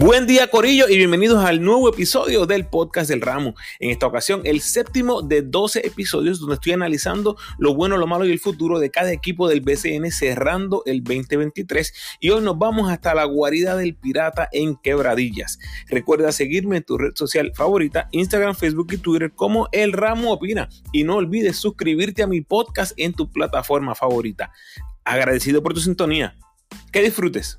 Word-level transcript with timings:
Buen 0.00 0.28
día 0.28 0.46
Corillo 0.46 0.88
y 0.88 0.96
bienvenidos 0.96 1.44
al 1.44 1.60
nuevo 1.60 1.88
episodio 1.88 2.46
del 2.46 2.68
podcast 2.68 3.10
del 3.10 3.20
ramo. 3.20 3.56
En 3.80 3.90
esta 3.90 4.06
ocasión 4.06 4.42
el 4.44 4.60
séptimo 4.60 5.22
de 5.22 5.42
12 5.42 5.84
episodios 5.84 6.38
donde 6.38 6.54
estoy 6.54 6.70
analizando 6.70 7.36
lo 7.58 7.74
bueno, 7.74 7.96
lo 7.96 8.06
malo 8.06 8.24
y 8.24 8.30
el 8.30 8.38
futuro 8.38 8.78
de 8.78 8.92
cada 8.92 9.10
equipo 9.10 9.48
del 9.48 9.60
BCN 9.60 10.12
cerrando 10.12 10.84
el 10.86 11.02
2023 11.02 11.92
y 12.20 12.30
hoy 12.30 12.40
nos 12.42 12.56
vamos 12.56 12.88
hasta 12.92 13.12
la 13.12 13.24
guarida 13.24 13.74
del 13.74 13.96
pirata 13.96 14.48
en 14.52 14.76
Quebradillas. 14.76 15.58
Recuerda 15.88 16.30
seguirme 16.30 16.76
en 16.76 16.84
tu 16.84 16.96
red 16.96 17.16
social 17.16 17.50
favorita, 17.56 18.08
Instagram, 18.12 18.54
Facebook 18.54 18.92
y 18.92 18.98
Twitter 18.98 19.32
como 19.32 19.66
El 19.72 19.92
Ramo 19.92 20.32
Opina 20.32 20.68
y 20.92 21.02
no 21.02 21.16
olvides 21.16 21.56
suscribirte 21.56 22.22
a 22.22 22.28
mi 22.28 22.40
podcast 22.40 22.92
en 22.98 23.14
tu 23.14 23.32
plataforma 23.32 23.96
favorita. 23.96 24.52
Agradecido 25.04 25.60
por 25.60 25.74
tu 25.74 25.80
sintonía. 25.80 26.36
Que 26.92 27.02
disfrutes. 27.02 27.58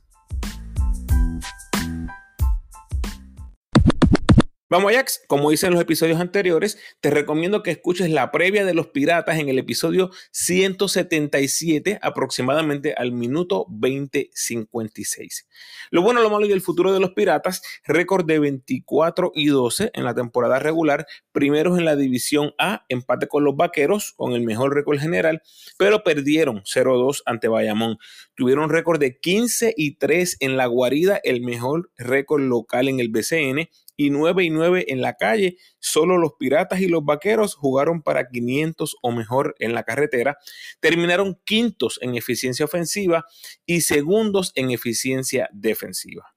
Vamos 4.72 4.92
Ajax, 4.92 5.24
como 5.26 5.52
hice 5.52 5.66
en 5.66 5.74
los 5.74 5.82
episodios 5.82 6.22
anteriores, 6.22 6.78
te 7.00 7.10
recomiendo 7.10 7.64
que 7.64 7.72
escuches 7.72 8.12
la 8.12 8.30
previa 8.30 8.64
de 8.66 8.76
los 8.76 8.90
piratas 8.90 9.40
en 9.40 9.50
el 9.50 9.58
episodio 9.58 10.12
177, 10.30 11.98
aproximadamente 12.04 12.94
al 12.96 13.12
minuto 13.12 13.66
2056. 13.68 15.48
Lo 15.90 16.04
bueno, 16.04 16.22
lo 16.22 16.30
malo 16.30 16.46
y 16.46 16.52
el 16.52 16.62
futuro 16.62 16.94
de 16.94 17.00
los 17.00 17.14
piratas, 17.14 17.64
récord 17.84 18.28
de 18.28 18.38
24 18.38 19.32
y 19.34 19.48
12 19.48 19.90
en 19.92 20.04
la 20.04 20.14
temporada 20.14 20.60
regular, 20.60 21.08
primeros 21.32 21.80
en 21.80 21.86
la 21.86 21.96
división 21.96 22.54
A, 22.60 22.86
empate 22.90 23.28
con 23.28 23.44
los 23.44 23.56
vaqueros, 23.56 24.14
con 24.18 24.34
el 24.34 24.44
mejor 24.44 24.76
récord 24.76 25.00
general, 25.00 25.42
pero 25.80 26.04
perdieron 26.04 26.62
0-2 26.62 27.24
ante 27.26 27.48
Bayamón. 27.48 27.98
Tuvieron 28.36 28.70
récord 28.70 29.00
de 29.00 29.18
15 29.18 29.74
y 29.76 29.96
3 29.96 30.38
en 30.42 30.58
la 30.58 30.68
guarida, 30.68 31.20
el 31.24 31.42
mejor 31.42 31.90
récord 31.98 32.44
local 32.44 32.88
en 32.88 33.00
el 33.00 33.10
BCN 33.10 33.68
y 34.00 34.12
9 34.12 34.46
y 34.46 34.50
9 34.50 34.86
en 34.88 35.02
la 35.02 35.16
calle. 35.16 35.58
Solo 35.80 36.18
los 36.18 36.32
Piratas 36.40 36.80
y 36.80 36.88
los 36.88 37.04
Vaqueros 37.04 37.54
jugaron 37.54 38.02
para 38.02 38.30
500 38.30 38.96
o 39.02 39.12
mejor 39.12 39.56
en 39.60 39.74
la 39.74 39.84
carretera. 39.84 40.38
Terminaron 40.80 41.38
quintos 41.44 42.00
en 42.02 42.16
eficiencia 42.16 42.64
ofensiva 42.64 43.26
y 43.66 43.82
segundos 43.82 44.54
en 44.56 44.72
eficiencia 44.72 45.50
defensiva. 45.52 46.34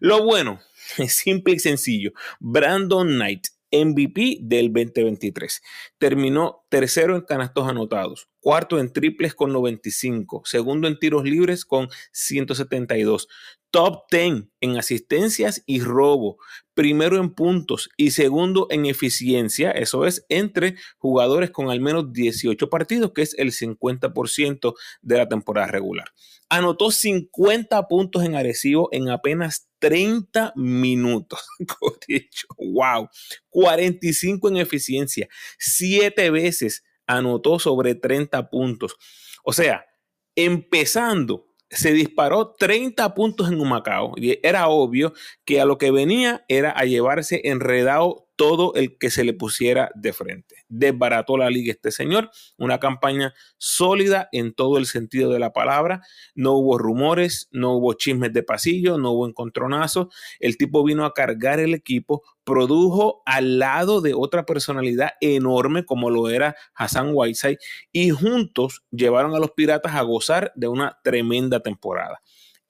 Lo 0.00 0.24
bueno, 0.24 0.60
es 0.96 1.14
simple 1.16 1.52
y 1.52 1.58
sencillo. 1.58 2.12
Brandon 2.40 3.06
Knight, 3.06 3.48
MVP 3.70 4.38
del 4.40 4.72
2023. 4.72 5.60
Terminó 5.98 6.64
tercero 6.70 7.14
en 7.14 7.22
canastos 7.22 7.68
anotados, 7.68 8.30
cuarto 8.42 8.80
en 8.80 8.92
triples 8.92 9.34
con 9.34 9.52
95, 9.52 10.42
segundo 10.44 10.88
en 10.88 10.98
tiros 10.98 11.22
libres 11.24 11.64
con 11.64 11.88
172, 12.10 13.28
top 13.70 14.02
10 14.10 14.46
en 14.60 14.76
asistencias 14.76 15.62
y 15.64 15.80
robo, 15.80 16.38
primero 16.74 17.18
en 17.18 17.34
puntos 17.34 17.88
y 17.96 18.10
segundo 18.10 18.66
en 18.70 18.86
eficiencia, 18.86 19.70
eso 19.70 20.06
es 20.06 20.26
entre 20.28 20.74
jugadores 20.98 21.52
con 21.52 21.70
al 21.70 21.80
menos 21.80 22.12
18 22.12 22.68
partidos, 22.68 23.12
que 23.14 23.22
es 23.22 23.34
el 23.38 23.52
50% 23.52 24.74
de 25.02 25.16
la 25.16 25.28
temporada 25.28 25.68
regular. 25.68 26.08
Anotó 26.48 26.90
50 26.90 27.86
puntos 27.86 28.24
en 28.24 28.34
Arecibo 28.34 28.88
en 28.90 29.08
apenas 29.08 29.68
30 29.78 30.52
minutos. 30.56 31.40
wow. 32.58 33.08
45 33.50 34.48
en 34.48 34.56
eficiencia, 34.56 35.28
7 35.58 36.30
veces 36.30 36.82
anotó 37.06 37.58
sobre 37.58 37.94
30 37.94 38.50
puntos. 38.50 38.96
O 39.44 39.52
sea, 39.52 39.86
empezando 40.34 41.46
se 41.72 41.92
disparó 41.92 42.54
30 42.58 43.14
puntos 43.14 43.50
en 43.50 43.60
Humacao 43.60 44.12
y 44.16 44.38
era 44.46 44.68
obvio 44.68 45.14
que 45.46 45.60
a 45.60 45.64
lo 45.64 45.78
que 45.78 45.90
venía 45.90 46.44
era 46.48 46.70
a 46.70 46.84
llevarse 46.84 47.40
enredado 47.44 48.28
todo 48.36 48.74
el 48.74 48.98
que 48.98 49.10
se 49.10 49.24
le 49.24 49.34
pusiera 49.34 49.90
de 49.94 50.12
frente. 50.12 50.56
Desbarató 50.68 51.36
la 51.36 51.50
liga 51.50 51.72
este 51.72 51.90
señor, 51.90 52.30
una 52.56 52.80
campaña 52.80 53.34
sólida 53.58 54.28
en 54.32 54.54
todo 54.54 54.78
el 54.78 54.86
sentido 54.86 55.30
de 55.30 55.38
la 55.38 55.52
palabra. 55.52 56.02
No 56.34 56.52
hubo 56.52 56.78
rumores, 56.78 57.48
no 57.52 57.74
hubo 57.74 57.94
chismes 57.94 58.32
de 58.32 58.42
pasillo, 58.42 58.98
no 58.98 59.12
hubo 59.12 59.28
encontronazos. 59.28 60.08
El 60.40 60.56
tipo 60.56 60.84
vino 60.84 61.04
a 61.04 61.14
cargar 61.14 61.60
el 61.60 61.74
equipo, 61.74 62.22
produjo 62.44 63.22
al 63.26 63.58
lado 63.58 64.00
de 64.00 64.14
otra 64.14 64.44
personalidad 64.44 65.10
enorme 65.20 65.84
como 65.84 66.10
lo 66.10 66.28
era 66.28 66.56
Hassan 66.74 67.10
Whiteside 67.12 67.58
y 67.92 68.10
juntos 68.10 68.82
llevaron 68.90 69.34
a 69.34 69.38
los 69.38 69.52
Piratas 69.52 69.94
a 69.94 70.02
gozar 70.02 70.52
de 70.56 70.68
una 70.68 70.98
tremenda 71.04 71.60
temporada. 71.60 72.20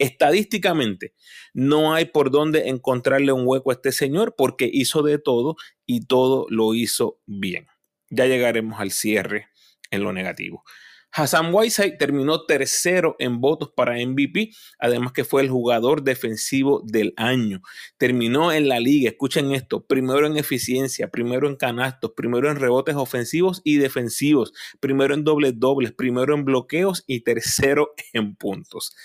Estadísticamente, 0.03 1.15
no 1.55 1.95
hay 1.95 2.07
por 2.07 2.33
dónde 2.33 2.69
encontrarle 2.69 3.31
un 3.31 3.47
hueco 3.47 3.71
a 3.71 3.75
este 3.75 3.93
señor 3.93 4.35
porque 4.37 4.69
hizo 4.71 5.05
de 5.05 5.19
todo 5.19 5.55
y 5.87 6.07
todo 6.07 6.47
lo 6.51 6.75
hizo 6.75 7.21
bien. 7.25 7.69
Ya 8.11 8.27
llegaremos 8.27 8.81
al 8.81 8.91
cierre 8.91 9.47
en 9.93 10.03
lo 10.03 10.13
negativo. 10.13 10.65
Hassan 11.13 11.55
Whiteside 11.55 11.99
terminó 11.99 12.47
tercero 12.47 13.15
en 13.21 13.41
votos 13.41 13.71
para 13.77 13.95
MVP, 13.95 14.51
además 14.81 15.13
que 15.13 15.23
fue 15.23 15.43
el 15.43 15.51
jugador 15.51 16.03
defensivo 16.03 16.83
del 16.85 17.15
año. 17.17 17.61
Terminó 17.97 18.51
en 18.51 18.67
la 18.67 18.81
liga, 18.81 19.09
escuchen 19.09 19.53
esto, 19.53 19.87
primero 19.87 20.27
en 20.27 20.37
eficiencia, 20.37 21.13
primero 21.13 21.47
en 21.47 21.55
canastos, 21.55 22.11
primero 22.17 22.51
en 22.51 22.57
rebotes 22.57 22.97
ofensivos 22.97 23.61
y 23.63 23.77
defensivos, 23.77 24.53
primero 24.81 25.15
en 25.15 25.23
dobles 25.23 25.61
dobles, 25.61 25.93
primero 25.93 26.35
en 26.35 26.45
bloqueos 26.45 27.05
y 27.07 27.21
tercero 27.21 27.95
en 28.13 28.35
puntos 28.35 28.97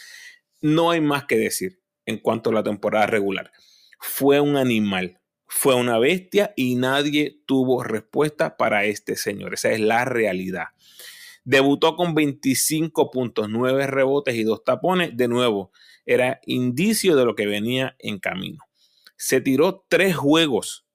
no 0.62 0.92
hay 0.92 1.02
más 1.02 1.26
que 1.26 1.38
decir 1.38 1.82
en 2.06 2.18
cuanto 2.18 2.50
a 2.50 2.54
la 2.54 2.64
temporada 2.64 3.08
regular. 3.08 3.52
Fue 4.00 4.40
un 4.40 4.58
animal, 4.58 5.20
fue 5.48 5.76
una 5.76 5.98
bestia 6.00 6.54
y 6.56 6.76
nadie 6.76 7.42
tuvo 7.46 7.84
respuesta 7.84 8.58
para 8.58 8.86
este 8.86 9.16
señor. 9.16 9.54
Esa 9.54 9.72
es 9.72 9.80
la 9.80 10.06
realidad. 10.06 10.68
Debutó 11.44 11.96
con 11.96 12.14
25 12.14 13.10
puntos, 13.10 13.48
9 13.50 13.88
rebotes 13.88 14.36
y 14.36 14.44
2 14.44 14.64
tapones. 14.64 15.16
De 15.16 15.28
nuevo, 15.28 15.72
era 16.06 16.42
indicio 16.46 17.16
de 17.16 17.26
lo 17.26 17.36
que 17.36 17.48
venía 17.48 17.96
en 18.00 18.20
camino. 18.20 18.64
Se 19.16 19.40
tiró 19.42 19.86
3 19.88 20.16
juegos 20.16 20.86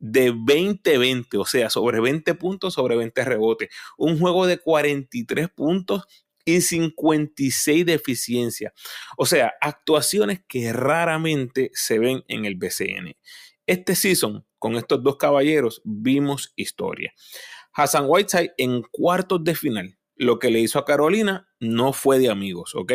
de 0.00 0.32
20-20, 0.32 1.38
o 1.38 1.44
sea, 1.44 1.70
sobre 1.70 2.00
20 2.00 2.34
puntos, 2.34 2.74
sobre 2.74 2.96
20 2.96 3.24
rebotes. 3.24 3.68
Un 3.96 4.18
juego 4.18 4.46
de 4.46 4.58
43 4.58 5.48
puntos 5.50 6.04
y 6.56 6.60
56 6.60 7.86
de 7.86 7.94
eficiencia. 7.94 8.72
O 9.16 9.26
sea, 9.26 9.52
actuaciones 9.60 10.40
que 10.48 10.72
raramente 10.72 11.70
se 11.74 11.98
ven 11.98 12.22
en 12.28 12.44
el 12.44 12.56
BCN. 12.56 13.16
Este 13.66 13.94
season, 13.94 14.46
con 14.58 14.76
estos 14.76 15.02
dos 15.02 15.16
caballeros, 15.16 15.80
vimos 15.84 16.52
historia. 16.56 17.12
Hassan 17.72 18.06
Whiteside 18.08 18.52
en 18.58 18.82
cuartos 18.82 19.44
de 19.44 19.54
final 19.54 19.99
lo 20.20 20.38
que 20.38 20.50
le 20.50 20.60
hizo 20.60 20.78
a 20.78 20.84
Carolina 20.84 21.48
no 21.60 21.94
fue 21.94 22.18
de 22.18 22.28
amigos, 22.28 22.74
¿ok? 22.74 22.92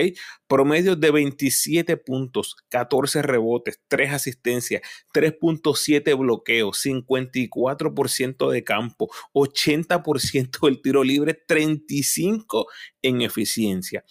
Promedio 0.47 0.96
de 0.96 1.09
27 1.09 1.97
puntos, 1.97 2.56
14 2.69 3.24
rebotes, 3.24 3.81
3 3.88 4.13
asistencias, 4.13 4.84
3.7 5.12 6.16
bloqueos, 6.16 6.85
54% 6.85 8.52
de 8.52 8.64
campo, 8.64 9.09
80% 9.34 10.68
del 10.68 10.81
tiro 10.84 11.03
libre, 11.03 11.34
35 11.34 12.68
en 13.02 13.24
eficiencia. 13.24 14.06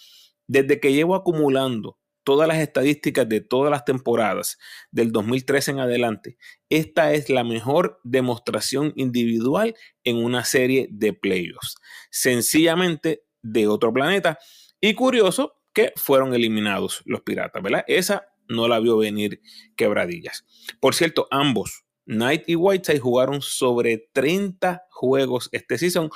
Desde 0.48 0.80
que 0.80 0.92
llevo 0.92 1.14
acumulando 1.14 1.98
todas 2.24 2.48
las 2.48 2.58
estadísticas 2.58 3.28
de 3.28 3.40
todas 3.40 3.70
las 3.70 3.84
temporadas 3.84 4.58
del 4.90 5.12
2013 5.12 5.72
en 5.72 5.78
adelante, 5.80 6.38
esta 6.70 7.12
es 7.12 7.28
la 7.30 7.44
mejor 7.44 8.00
demostración 8.02 8.92
individual 8.96 9.74
en 10.02 10.16
una 10.16 10.44
serie 10.44 10.88
de 10.90 11.12
playoffs. 11.12 11.76
Sencillamente 12.10 13.24
de 13.44 13.68
otro 13.68 13.92
planeta. 13.92 14.38
Y 14.80 14.94
curioso 14.94 15.60
que 15.72 15.92
fueron 15.96 16.34
eliminados 16.34 17.02
los 17.04 17.20
piratas, 17.20 17.62
¿verdad? 17.62 17.84
Esa 17.86 18.26
no 18.48 18.68
la 18.68 18.80
vio 18.80 18.96
venir 18.96 19.40
quebradillas. 19.76 20.44
Por 20.80 20.94
cierto, 20.94 21.28
ambos, 21.30 21.84
Knight 22.06 22.44
y 22.48 22.56
Whiteside, 22.56 23.00
jugaron 23.00 23.40
sobre 23.42 24.08
30 24.12 24.84
juegos 24.90 25.48
este 25.52 25.78
season. 25.78 26.10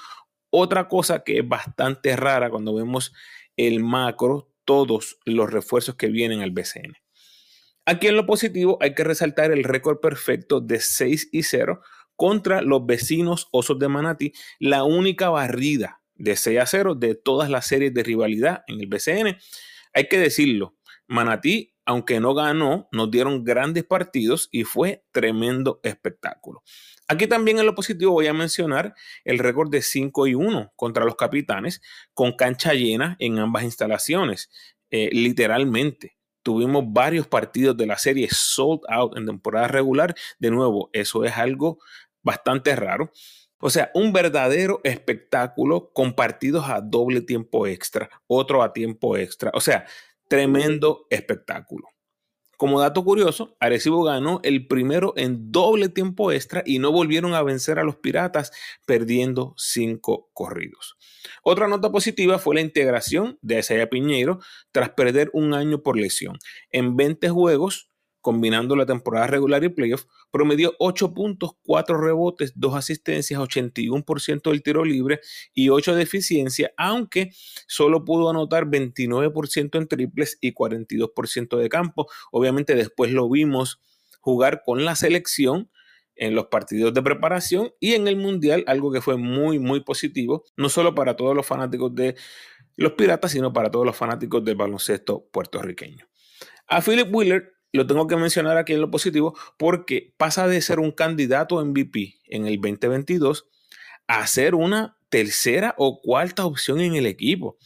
Otra 0.51 0.89
cosa 0.89 1.23
que 1.23 1.39
es 1.39 1.49
bastante 1.49 2.17
rara 2.17 2.51
cuando 2.51 2.75
vemos 2.75 3.13
el 3.57 3.83
macro 3.83 4.51
todos 4.69 5.19
los 5.25 5.51
refuerzos 5.51 5.95
que 5.95 6.09
vienen 6.09 6.43
al 6.43 6.51
BCN. 6.51 6.93
Aquí 7.87 8.07
en 8.07 8.17
lo 8.17 8.27
positivo 8.27 8.77
hay 8.83 8.95
que 8.95 9.03
resaltar 9.03 9.51
el 9.51 9.65
récord 9.65 9.99
perfecto 9.99 10.61
de 10.61 10.79
6 10.79 11.31
y 11.33 11.43
0 11.43 11.81
contra 12.17 12.61
los 12.61 12.85
vecinos 12.85 13.49
Osos 13.51 13.79
de 13.79 13.89
Manati, 13.89 14.35
la 14.59 14.85
única 14.85 15.31
barrida 15.31 16.03
de 16.17 16.37
6 16.37 16.59
a 16.61 16.67
0 16.67 16.97
de 16.97 17.15
todas 17.15 17.49
las 17.49 17.67
series 17.67 17.95
de 17.95 18.03
rivalidad 18.03 18.63
en 18.67 18.79
el 18.79 18.89
BCN. 18.89 19.39
Hay 19.95 20.07
que 20.07 20.19
decirlo, 20.19 20.77
Manatí, 21.07 21.75
aunque 21.87 22.21
no 22.21 22.35
ganó, 22.35 22.91
nos 22.93 23.11
dieron 23.11 23.45
grandes 23.45 23.85
partidos 23.85 24.51
y 24.53 24.65
fue 24.65 25.07
tremendo 25.11 25.81
espectáculo. 25.83 26.63
Aquí 27.09 27.27
también 27.27 27.59
en 27.59 27.65
lo 27.67 27.75
positivo 27.75 28.13
voy 28.13 28.27
a 28.27 28.35
mencionar 28.35 28.95
el 29.25 29.39
récord 29.39 29.71
de 29.71 29.81
5 29.81 30.27
y 30.27 30.35
1 30.35 30.73
contra 30.77 31.05
los 31.07 31.17
capitanes 31.17 31.81
con 32.13 32.33
cancha 32.37 32.75
llena 32.75 33.17
en 33.19 33.39
ambas 33.39 33.65
instalaciones, 33.65 34.51
eh, 34.91 35.09
literalmente. 35.13 36.17
tuvimos 36.43 36.85
varios 36.87 37.27
partidos 37.27 37.77
de 37.77 37.87
la 37.87 37.99
serie 37.99 38.29
sold 38.31 38.81
out 38.89 39.17
en 39.19 39.27
temporada 39.27 39.69
regular. 39.69 40.15
De 40.39 40.51
nuevo, 40.51 40.89
eso 40.95 41.25
es 41.25 41.37
algo 41.37 41.79
bastante 42.23 42.75
raro. 42.77 43.11
O 43.61 43.71
sea, 43.71 43.91
un 43.95 44.13
verdadero 44.13 44.81
espectáculo 44.85 45.91
con 45.93 46.15
partidos 46.15 46.69
a 46.71 46.81
doble 46.81 47.21
tiempo 47.23 47.67
extra, 47.67 48.09
otro 48.27 48.63
a 48.63 48.73
tiempo 48.73 49.17
extra. 49.17 49.51
O 49.55 49.61
sea, 49.61 49.87
tremendo 50.29 51.07
espectáculo. 51.11 51.89
Como 52.59 52.81
dato 52.81 53.05
curioso, 53.05 53.57
Arecibo 53.61 54.03
ganó 54.03 54.41
el 54.43 54.67
primero 54.67 55.15
en 55.17 55.53
doble 55.53 55.89
tiempo 55.89 56.33
extra 56.33 56.65
y 56.67 56.81
no 56.81 56.91
volvieron 56.91 57.33
a 57.35 57.43
vencer 57.45 57.79
a 57.79 57.85
los 57.85 57.95
Piratas 57.95 58.51
perdiendo 58.85 59.55
cinco 59.57 60.29
corridos. 60.35 60.97
Otra 61.45 61.69
nota 61.69 61.93
positiva 61.93 62.41
fue 62.41 62.57
la 62.57 62.61
integración 62.61 63.39
de 63.43 63.61
Isaiah 63.61 63.89
Piñeiro 63.89 64.41
tras 64.73 64.91
perder 64.91 65.31
un 65.35 65.55
año 65.55 65.85
por 65.85 65.97
lesión. 65.97 66.37
En 66.73 66.97
20 66.97 67.29
juegos, 67.29 67.93
combinando 68.21 68.77
la 68.77 68.87
temporada 68.87 69.27
regular 69.27 69.63
y 69.65 69.69
playoff, 69.69 70.05
promedió 70.31 70.75
8 70.79 71.15
puntos, 71.15 71.53
4 71.63 72.01
rebotes, 72.01 72.53
2 72.57 72.75
asistencias, 72.75 73.41
81% 73.41 74.51
del 74.51 74.63
tiro 74.63 74.85
libre 74.85 75.21
y 75.55 75.69
8 75.69 75.95
de 75.95 76.03
eficiencia, 76.03 76.73
aunque 76.77 77.31
solo 77.67 78.05
pudo 78.05 78.31
anotar 78.31 78.67
29% 78.67 79.79
en 79.79 79.89
triples 79.89 80.39
y 80.41 80.53
42% 80.53 81.57
de 81.57 81.69
campo. 81.69 82.09
Obviamente 82.33 82.75
después 82.75 83.13
lo 83.13 83.29
vimos 83.29 83.81
jugar 84.21 84.63
con 84.65 84.85
la 84.85 84.95
selección 84.97 85.71
en 86.19 86.35
los 86.35 86.47
partidos 86.47 86.93
de 86.93 87.03
preparación 87.03 87.73
y 87.81 87.95
en 87.95 88.09
el 88.09 88.17
Mundial, 88.17 88.65
algo 88.67 88.93
que 88.93 89.01
fue 89.01 89.17
muy, 89.17 89.59
muy 89.59 89.81
positivo, 89.81 90.45
no 90.57 90.69
solo 90.69 90.95
para 90.95 91.17
todos 91.17 91.35
los 91.35 91.47
fanáticos 91.47 91.95
de 91.95 92.17
los 92.77 92.93
Piratas, 92.93 93.33
sino 93.33 93.53
para 93.53 93.71
todos 93.71 93.87
los 93.87 93.97
fanáticos 93.97 94.45
del 94.45 94.57
baloncesto 94.57 95.29
puertorriqueño. 95.33 96.07
A 96.67 96.83
Philip 96.83 97.09
Wheeler 97.15 97.58
lo 97.73 97.87
tengo 97.87 98.07
que 98.07 98.17
mencionar 98.17 98.57
aquí 98.57 98.73
en 98.73 98.81
lo 98.81 98.91
positivo 98.91 99.37
porque 99.57 100.15
pasa 100.17 100.47
de 100.49 100.61
ser 100.63 100.81
un 100.81 100.93
candidato 100.93 101.65
MVP 101.65 102.19
en 102.29 102.47
el 102.47 102.61
2022 102.61 103.47
a 104.07 104.27
ser 104.27 104.55
una 104.55 104.97
tercera 105.11 105.75
o 105.79 106.01
cuarta 106.01 106.47
opción 106.47 106.81
en 106.81 106.95
el 106.97 107.07
equipo. 107.07 107.59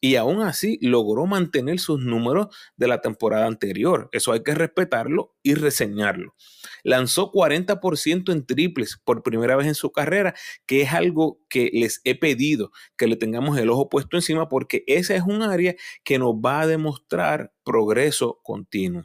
Y 0.00 0.14
aún 0.14 0.42
así 0.42 0.78
logró 0.80 1.26
mantener 1.26 1.80
sus 1.80 1.98
números 2.00 2.54
de 2.76 2.86
la 2.86 3.00
temporada 3.00 3.46
anterior. 3.46 4.08
Eso 4.12 4.30
hay 4.30 4.44
que 4.44 4.54
respetarlo 4.54 5.34
y 5.42 5.54
reseñarlo. 5.54 6.36
Lanzó 6.84 7.32
40% 7.32 8.30
en 8.30 8.46
triples 8.46 9.00
por 9.04 9.24
primera 9.24 9.56
vez 9.56 9.66
en 9.66 9.74
su 9.74 9.90
carrera, 9.90 10.34
que 10.66 10.82
es 10.82 10.92
algo 10.92 11.40
que 11.48 11.70
les 11.72 12.00
he 12.04 12.14
pedido 12.16 12.70
que 12.96 13.08
le 13.08 13.16
tengamos 13.16 13.58
el 13.58 13.70
ojo 13.70 13.88
puesto 13.88 14.16
encima 14.16 14.48
porque 14.48 14.84
esa 14.86 15.16
es 15.16 15.22
un 15.22 15.42
área 15.42 15.74
que 16.04 16.20
nos 16.20 16.34
va 16.34 16.60
a 16.60 16.66
demostrar 16.68 17.52
progreso 17.64 18.38
continuo. 18.44 19.04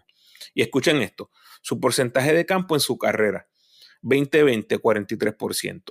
Y 0.53 0.61
escuchen 0.61 1.01
esto, 1.01 1.31
su 1.61 1.79
porcentaje 1.79 2.33
de 2.33 2.45
campo 2.45 2.75
en 2.75 2.81
su 2.81 2.97
carrera, 2.97 3.47
2020 4.01 4.79
43%, 4.79 5.83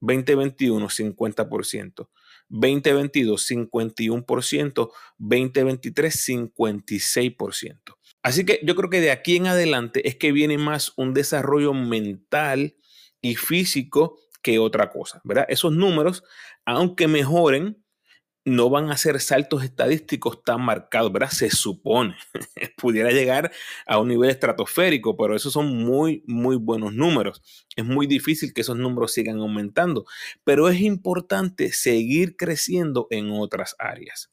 2021 0.00 0.88
50%, 0.88 2.08
2022 2.48 3.50
51%, 3.50 4.90
2023 5.18 6.28
56%. 6.28 7.78
Así 8.22 8.44
que 8.44 8.60
yo 8.62 8.74
creo 8.74 8.88
que 8.88 9.00
de 9.00 9.10
aquí 9.10 9.36
en 9.36 9.46
adelante 9.46 10.08
es 10.08 10.16
que 10.16 10.32
viene 10.32 10.56
más 10.56 10.92
un 10.96 11.12
desarrollo 11.12 11.74
mental 11.74 12.76
y 13.20 13.36
físico 13.36 14.18
que 14.42 14.58
otra 14.58 14.90
cosa, 14.90 15.20
¿verdad? 15.24 15.46
Esos 15.48 15.72
números, 15.72 16.24
aunque 16.64 17.08
mejoren, 17.08 17.83
no 18.44 18.68
van 18.68 18.90
a 18.90 18.96
ser 18.96 19.20
saltos 19.20 19.64
estadísticos 19.64 20.42
tan 20.44 20.60
marcados, 20.60 21.12
¿verdad? 21.12 21.30
Se 21.30 21.50
supone. 21.50 22.16
Pudiera 22.76 23.10
llegar 23.10 23.50
a 23.86 23.98
un 23.98 24.08
nivel 24.08 24.30
estratosférico, 24.30 25.16
pero 25.16 25.34
esos 25.34 25.52
son 25.52 25.76
muy, 25.78 26.22
muy 26.26 26.56
buenos 26.56 26.92
números. 26.92 27.42
Es 27.74 27.84
muy 27.84 28.06
difícil 28.06 28.52
que 28.52 28.60
esos 28.60 28.76
números 28.76 29.12
sigan 29.12 29.38
aumentando, 29.38 30.04
pero 30.44 30.68
es 30.68 30.80
importante 30.80 31.72
seguir 31.72 32.36
creciendo 32.36 33.06
en 33.10 33.30
otras 33.30 33.76
áreas. 33.78 34.30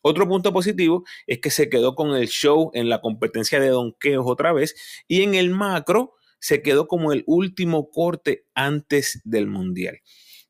Otro 0.00 0.26
punto 0.26 0.52
positivo 0.52 1.04
es 1.26 1.38
que 1.38 1.50
se 1.50 1.68
quedó 1.68 1.94
con 1.94 2.16
el 2.16 2.28
show 2.28 2.70
en 2.74 2.88
la 2.88 3.00
competencia 3.00 3.60
de 3.60 3.68
donkeos 3.68 4.24
otra 4.26 4.52
vez 4.52 4.74
y 5.06 5.22
en 5.22 5.34
el 5.34 5.50
macro 5.50 6.14
se 6.42 6.60
quedó 6.60 6.88
como 6.88 7.12
el 7.12 7.22
último 7.26 7.88
corte 7.90 8.44
antes 8.54 9.22
del 9.24 9.46
mundial. 9.46 10.00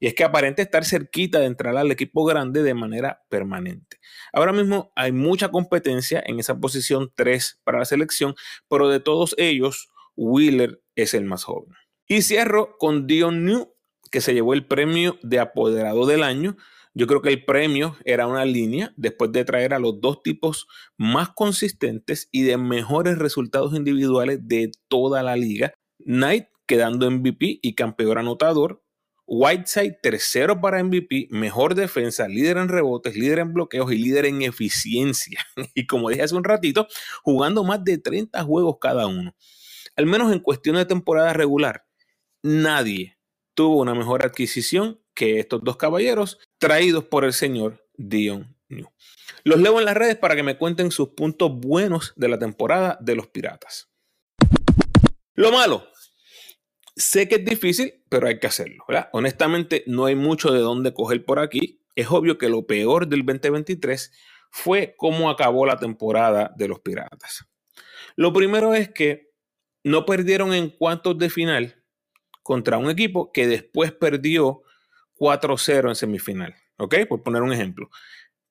Y 0.01 0.09
es 0.09 0.15
que 0.15 0.25
aparente 0.25 0.63
estar 0.63 0.85
cerquita 0.85 1.39
de 1.39 1.47
entrar 1.47 1.77
al 1.77 1.93
equipo 1.93 2.25
grande 2.25 2.65
de 2.65 2.75
manera 2.75 3.23
permanente. 3.29 3.99
Ahora 4.33 4.53
mismo 4.53 4.91
hay 4.97 5.13
mucha 5.13 5.51
competencia 5.51 6.21
en 6.27 6.41
esa 6.41 6.59
posición 6.59 7.13
3 7.15 7.61
para 7.63 7.79
la 7.79 7.85
selección, 7.85 8.35
pero 8.69 8.89
de 8.89 8.99
todos 8.99 9.37
ellos, 9.39 9.91
Wheeler 10.17 10.83
es 10.97 11.15
el 11.15 11.25
más 11.25 11.45
joven. 11.45 11.75
Y 12.09 12.23
cierro 12.23 12.77
con 12.79 13.07
Dion 13.07 13.45
New, 13.45 13.75
que 14.11 14.21
se 14.21 14.35
llevó 14.35 14.55
el 14.55 14.67
premio 14.67 15.19
de 15.23 15.39
apoderado 15.39 16.05
del 16.07 16.25
año. 16.25 16.57
Yo 16.95 17.07
creo 17.07 17.23
que 17.23 17.29
el 17.29 17.45
premio 17.45 17.97
era 18.05 18.27
una 18.27 18.45
línea 18.45 18.93
después 18.97 19.31
de 19.31 19.45
traer 19.45 19.73
a 19.73 19.79
los 19.79 20.01
dos 20.01 20.23
tipos 20.23 20.67
más 20.97 21.31
consistentes 21.31 22.29
y 22.33 22.43
de 22.43 22.57
mejores 22.57 23.19
resultados 23.19 23.75
individuales 23.75 24.41
de 24.49 24.73
toda 24.89 25.23
la 25.23 25.37
liga. 25.37 25.75
Knight 26.05 26.47
quedando 26.67 27.11
MVP 27.11 27.61
y 27.63 27.75
campeón 27.75 28.19
anotador, 28.19 28.83
Whiteside, 29.27 29.99
tercero 30.03 30.61
para 30.61 30.83
MVP, 30.83 31.29
mejor 31.31 31.75
defensa, 31.75 32.29
líder 32.29 32.59
en 32.59 32.69
rebotes, 32.69 33.17
líder 33.17 33.39
en 33.39 33.55
bloqueos 33.55 33.91
y 33.93 33.97
líder 33.97 34.27
en 34.27 34.43
eficiencia. 34.43 35.45
Y 35.75 35.87
como 35.87 36.11
dije 36.11 36.23
hace 36.23 36.35
un 36.35 36.45
ratito, 36.45 36.87
jugando 37.23 37.65
más 37.65 37.83
de 37.85 37.99
30 37.99 38.43
juegos 38.43 38.77
cada 38.81 39.07
uno. 39.07 39.35
Al 39.97 40.07
menos 40.07 40.33
en 40.33 40.41
cuestión 40.41 40.77
de 40.77 40.87
temporada 40.87 41.33
regular, 41.33 41.87
nadie 42.43 43.19
tuvo 43.55 43.81
una 43.81 43.95
mejor 43.95 44.25
adquisición 44.25 45.01
que 45.15 45.39
estos 45.39 45.63
dos 45.63 45.77
caballeros 45.77 46.39
traídos 46.59 47.05
por 47.05 47.25
el 47.25 47.33
señor 47.33 47.87
Dion 47.95 48.57
New. 48.69 48.89
Los 49.45 49.61
leo 49.61 49.79
en 49.79 49.85
las 49.85 49.97
redes 49.97 50.17
para 50.17 50.35
que 50.35 50.43
me 50.43 50.57
cuenten 50.57 50.91
sus 50.91 51.11
puntos 51.11 51.53
buenos 51.55 52.13
de 52.17 52.29
la 52.29 52.39
temporada 52.39 52.99
de 53.01 53.17
los 53.17 53.29
Piratas. 53.29 53.91
Lo 55.35 55.51
malo, 55.53 55.87
Sé 57.03 57.27
que 57.27 57.35
es 57.35 57.45
difícil, 57.45 58.01
pero 58.09 58.29
hay 58.29 58.39
que 58.39 58.47
hacerlo. 58.47 58.85
Honestamente, 59.11 59.83
no 59.89 60.05
hay 60.05 60.15
mucho 60.15 60.53
de 60.53 60.61
dónde 60.61 60.95
coger 60.95 61.25
por 61.25 61.41
aquí. 61.41 61.83
Es 61.97 62.09
obvio 62.13 62.39
que 62.39 62.49
lo 62.49 62.65
peor 62.65 63.09
del 63.09 63.27
2023 63.27 64.13
fue 64.53 64.95
cómo 64.97 65.29
acabó 65.29 65.67
la 65.67 65.81
temporada 65.81 66.55
de 66.57 66.69
los 66.69 66.79
Piratas. 66.79 67.45
Lo 68.15 68.33
primero 68.33 68.73
es 68.73 68.89
que 68.89 69.33
no 69.83 70.07
perdieron 70.07 70.55
en 70.55 70.71
cuantos 70.71 71.19
de 71.19 71.29
final 71.29 71.83
contra 72.45 72.79
un 72.79 72.89
equipo 72.89 73.33
que 73.33 73.49
después 73.49 73.91
perdió 73.91 74.63
4-0 75.17 75.89
en 75.89 75.97
semifinal. 75.97 76.55
¿Ok? 76.77 76.95
Por 77.09 77.25
poner 77.25 77.43
un 77.43 77.53
ejemplo. 77.53 77.91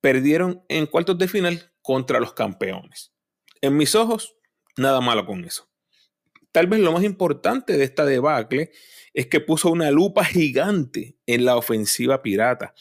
Perdieron 0.01 0.61
en 0.67 0.87
cuartos 0.87 1.17
de 1.17 1.29
final 1.29 1.71
contra 1.81 2.19
los 2.19 2.33
campeones. 2.33 3.13
En 3.61 3.77
mis 3.77 3.95
ojos, 3.95 4.35
nada 4.75 4.99
malo 4.99 5.25
con 5.25 5.45
eso. 5.45 5.70
Tal 6.51 6.67
vez 6.67 6.79
lo 6.79 6.91
más 6.91 7.03
importante 7.03 7.77
de 7.77 7.83
esta 7.83 8.05
debacle 8.05 8.71
es 9.13 9.27
que 9.27 9.39
puso 9.39 9.69
una 9.69 9.91
lupa 9.91 10.25
gigante 10.25 11.17
en 11.25 11.45
la 11.45 11.55
ofensiva 11.55 12.21
pirata 12.21 12.73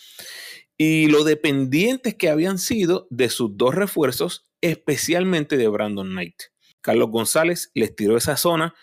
y 0.77 1.09
lo 1.09 1.25
dependientes 1.25 2.15
que 2.15 2.31
habían 2.31 2.59
sido 2.59 3.07
de 3.11 3.29
sus 3.29 3.57
dos 3.57 3.75
refuerzos, 3.75 4.51
especialmente 4.61 5.57
de 5.57 5.69
Brandon 5.69 6.09
Knight. 6.09 6.43
Carlos 6.81 7.11
González 7.11 7.71
les 7.75 7.95
tiró 7.95 8.17
esa 8.17 8.37
zona 8.37 8.75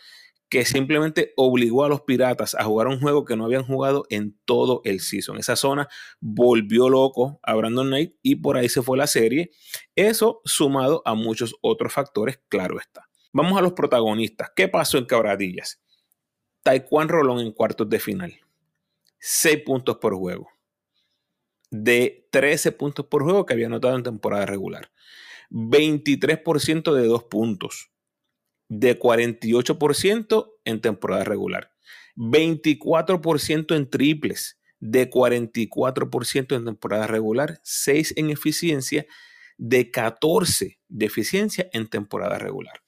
que 0.50 0.64
simplemente 0.64 1.34
obligó 1.36 1.84
a 1.84 1.90
los 1.90 2.02
piratas 2.02 2.56
a 2.56 2.64
jugar 2.64 2.88
un 2.88 3.02
juego 3.02 3.26
que 3.26 3.36
no 3.36 3.46
habían 3.46 3.66
jugado 3.66 4.06
en 4.10 4.38
todo 4.46 4.82
el 4.86 5.02
season. 5.02 5.38
Esa 5.38 5.56
zona 5.56 5.90
volvió 6.22 6.88
loco 6.90 7.40
a 7.44 7.56
Brandon 7.56 7.88
Knight 7.88 8.14
y 8.22 8.36
por 8.36 8.58
ahí 8.58 8.70
se 8.70 8.82
fue 8.82 8.98
la 8.98 9.08
serie. 9.08 9.52
Eso 9.96 10.42
sumado 10.46 11.02
a 11.06 11.16
muchos 11.16 11.56
otros 11.62 11.92
factores, 11.92 12.40
claro 12.48 12.80
está. 12.80 13.07
Vamos 13.34 13.58
a 13.58 13.62
los 13.62 13.74
protagonistas. 13.74 14.52
¿Qué 14.56 14.68
pasó 14.68 14.98
en 14.98 15.06
Cabradillas? 15.06 15.82
Taekwondo 16.64 17.14
Rolón 17.14 17.40
en 17.40 17.52
cuartos 17.52 17.90
de 17.90 18.00
final. 18.00 18.34
6 19.20 19.64
puntos 19.66 19.98
por 19.98 20.16
juego. 20.16 20.50
De 21.70 22.28
13 22.32 22.72
puntos 22.72 23.06
por 23.06 23.24
juego 23.24 23.46
que 23.46 23.54
había 23.54 23.68
anotado 23.68 23.96
en 23.96 24.04
temporada 24.04 24.46
regular. 24.46 24.92
23% 25.50 26.94
de 26.94 27.08
2 27.08 27.24
puntos. 27.26 27.92
De 28.70 29.00
48% 29.00 30.54
en 30.66 30.82
temporada 30.82 31.24
regular. 31.24 31.72
24% 32.16 33.76
en 33.76 33.90
triples. 33.90 34.60
De 34.80 35.10
44% 35.10 36.56
en 36.56 36.66
temporada 36.66 37.08
regular. 37.08 37.60
6 37.64 38.14
en 38.18 38.30
eficiencia. 38.30 39.06
De 39.58 39.92
14 39.92 40.80
de 40.88 41.06
eficiencia 41.06 41.70
en 41.74 41.88
temporada 41.90 42.38
regular. 42.38 42.82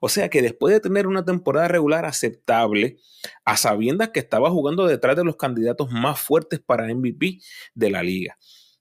O 0.00 0.08
sea 0.08 0.28
que 0.28 0.42
después 0.42 0.74
de 0.74 0.80
tener 0.80 1.06
una 1.06 1.24
temporada 1.24 1.68
regular 1.68 2.04
aceptable, 2.04 2.98
a 3.44 3.56
sabiendas 3.56 4.10
que 4.10 4.20
estaba 4.20 4.50
jugando 4.50 4.86
detrás 4.86 5.16
de 5.16 5.24
los 5.24 5.36
candidatos 5.36 5.90
más 5.90 6.20
fuertes 6.20 6.60
para 6.60 6.92
MVP 6.94 7.40
de 7.74 7.90
la 7.90 8.02
liga, 8.02 8.38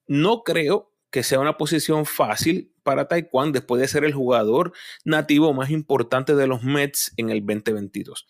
no 0.07 0.43
creo 0.43 0.91
que 1.15 1.23
sea 1.23 1.39
una 1.39 1.57
posición 1.57 2.05
fácil 2.05 2.73
para 2.83 3.07
Taekwondo 3.07 3.53
después 3.53 3.81
de 3.81 3.87
ser 3.87 4.03
el 4.03 4.13
jugador 4.13 4.73
nativo 5.05 5.53
más 5.53 5.69
importante 5.69 6.35
de 6.35 6.45
los 6.45 6.61
Mets 6.63 7.13
en 7.15 7.29
el 7.29 7.39
2022. 7.39 8.27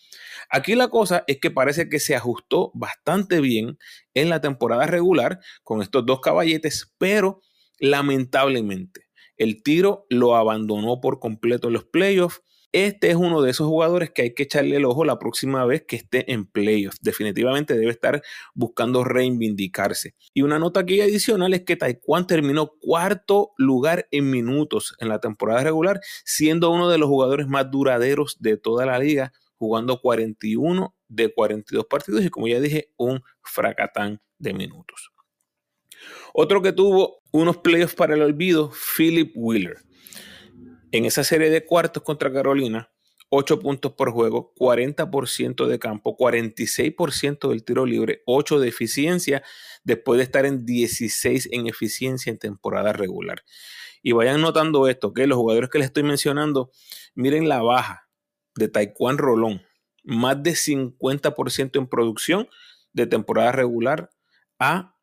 Aquí 0.49 0.75
la 0.75 0.87
cosa 0.89 1.23
es 1.25 1.39
que 1.39 1.49
parece 1.49 1.89
que 1.89 1.99
se 1.99 2.15
ajustó 2.15 2.71
bastante 2.75 3.41
bien 3.41 3.79
en 4.13 4.29
la 4.29 4.39
temporada 4.39 4.85
regular 4.85 5.39
con 5.63 5.81
estos 5.81 6.05
dos 6.05 6.21
caballetes, 6.21 6.93
pero 6.99 7.41
lamentablemente 7.79 9.07
el 9.37 9.63
tiro 9.63 10.05
lo 10.09 10.35
abandonó 10.35 11.01
por 11.01 11.19
completo 11.19 11.67
en 11.67 11.73
los 11.73 11.85
playoffs 11.85 12.41
este 12.75 13.09
es 13.09 13.15
uno 13.15 13.41
de 13.41 13.51
esos 13.51 13.67
jugadores 13.67 14.11
que 14.11 14.23
hay 14.23 14.33
que 14.33 14.43
echarle 14.43 14.75
el 14.75 14.83
ojo 14.83 15.05
la 15.05 15.17
próxima 15.17 15.63
vez 15.63 15.85
que 15.87 15.95
esté 15.95 16.29
en 16.33 16.45
playoffs. 16.45 16.97
Definitivamente 17.01 17.73
debe 17.73 17.89
estar 17.89 18.21
buscando 18.53 19.05
reivindicarse. 19.05 20.13
Y 20.33 20.41
una 20.41 20.59
nota 20.59 20.81
aquí 20.81 20.99
adicional 20.99 21.53
es 21.53 21.63
que 21.63 21.77
Taekwondo 21.77 22.27
terminó 22.27 22.73
cuarto 22.81 23.53
lugar 23.57 24.09
en 24.11 24.29
minutos 24.29 24.93
en 24.99 25.07
la 25.07 25.21
temporada 25.21 25.63
regular, 25.63 26.01
siendo 26.25 26.69
uno 26.69 26.89
de 26.89 26.97
los 26.97 27.07
jugadores 27.07 27.47
más 27.47 27.71
duraderos 27.71 28.35
de 28.41 28.57
toda 28.57 28.85
la 28.85 28.99
liga, 28.99 29.31
jugando 29.55 30.01
41 30.01 30.93
de 31.07 31.33
42 31.33 31.85
partidos 31.85 32.25
y 32.25 32.29
como 32.29 32.49
ya 32.49 32.59
dije, 32.59 32.91
un 32.97 33.21
fracatán 33.41 34.19
de 34.37 34.53
minutos. 34.53 35.11
Otro 36.33 36.61
que 36.61 36.73
tuvo 36.73 37.21
unos 37.31 37.55
playoffs 37.55 37.95
para 37.95 38.15
el 38.15 38.21
olvido, 38.21 38.69
Philip 38.97 39.31
Wheeler. 39.33 39.77
En 40.95 41.03
esa 41.03 41.25
serie 41.25 41.49
de 41.49 41.65
cuartos 41.65 42.03
contra 42.03 42.31
Carolina, 42.31 42.89
8 43.27 43.59
puntos 43.59 43.91
por 43.97 44.11
juego, 44.11 44.53
40% 44.55 45.67
de 45.67 45.77
campo, 45.77 46.15
46% 46.15 47.49
del 47.49 47.65
tiro 47.65 47.85
libre, 47.85 48.23
8 48.25 48.61
de 48.61 48.69
eficiencia, 48.69 49.43
después 49.83 50.19
de 50.19 50.23
estar 50.23 50.45
en 50.45 50.65
16 50.65 51.49
en 51.51 51.67
eficiencia 51.67 52.31
en 52.31 52.37
temporada 52.37 52.93
regular. 52.93 53.43
Y 54.01 54.13
vayan 54.13 54.39
notando 54.39 54.87
esto, 54.87 55.13
que 55.13 55.27
los 55.27 55.37
jugadores 55.37 55.69
que 55.69 55.79
les 55.79 55.87
estoy 55.87 56.03
mencionando, 56.03 56.71
miren 57.13 57.49
la 57.49 57.61
baja 57.61 58.07
de 58.55 58.69
Taekwondo 58.69 59.21
Rolón, 59.21 59.63
más 60.05 60.41
de 60.41 60.51
50% 60.51 61.77
en 61.77 61.87
producción 61.87 62.47
de 62.93 63.05
temporada 63.05 63.51
regular 63.51 64.11
a 64.59 64.94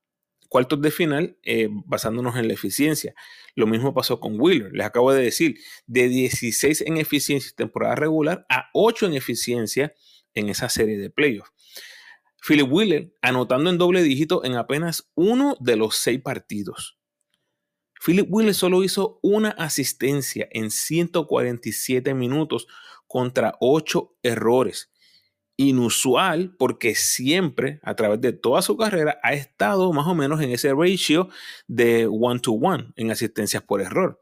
cuartos 0.52 0.82
de 0.82 0.90
final 0.90 1.38
eh, 1.44 1.68
basándonos 1.71 2.37
en 2.37 2.47
la 2.47 2.52
eficiencia. 2.52 3.14
Lo 3.54 3.66
mismo 3.66 3.94
pasó 3.94 4.21
con 4.21 4.38
Wheeler. 4.38 4.71
Les 4.75 4.87
acabo 4.87 5.11
de 5.11 5.23
decir, 5.23 5.59
de 5.87 6.09
16 6.09 6.82
en 6.82 6.99
eficiencia 6.99 7.52
temporada 7.56 7.94
regular 7.94 8.44
a 8.50 8.68
8 8.75 9.06
en 9.06 9.14
eficiencia 9.14 9.94
en 10.35 10.50
esa 10.50 10.68
serie 10.68 10.99
de 10.99 11.09
playoffs. 11.09 11.50
Philip 12.47 12.71
Wheeler 12.71 13.14
anotando 13.23 13.71
en 13.71 13.78
doble 13.78 14.02
dígito 14.02 14.44
en 14.44 14.56
apenas 14.56 15.11
uno 15.14 15.56
de 15.59 15.76
los 15.76 15.97
seis 15.97 16.21
partidos. 16.21 16.99
Philip 18.04 18.26
Wheeler 18.28 18.54
solo 18.54 18.85
hizo 18.85 19.21
una 19.23 19.52
asistencia 19.52 20.49
en 20.50 20.71
147 20.71 22.12
minutos 22.12 22.66
contra 23.06 23.56
8 23.61 24.16
errores 24.23 24.92
inusual 25.69 26.54
porque 26.59 26.95
siempre 26.95 27.81
a 27.83 27.95
través 27.95 28.21
de 28.21 28.33
toda 28.33 28.62
su 28.62 28.76
carrera 28.76 29.19
ha 29.23 29.33
estado 29.33 29.92
más 29.92 30.07
o 30.07 30.14
menos 30.14 30.40
en 30.40 30.50
ese 30.50 30.73
ratio 30.75 31.28
de 31.66 32.07
one 32.07 32.40
to 32.40 32.52
one 32.52 32.92
en 32.97 33.11
asistencias 33.11 33.62
por 33.62 33.81
error. 33.81 34.21